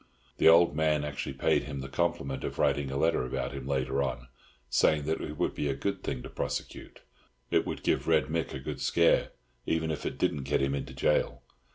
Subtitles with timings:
[0.39, 4.01] The old man actually paid him the compliment of writing a letter about him later
[4.01, 4.29] on,
[4.67, 8.57] saying that it would be a good thing to prosecute—it would give Red Mick a
[8.59, 9.29] good scare,
[9.67, 11.43] even if it didn't get him into gaol.